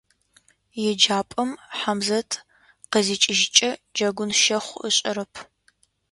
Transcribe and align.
ЕджапӀэм 0.89 1.51
Хьамзэт 1.77 2.31
къызикӀыжькӀэ, 2.91 3.69
джэгун 3.95 4.31
щэхъу 4.41 4.79
ышӀэрэп. 4.87 5.33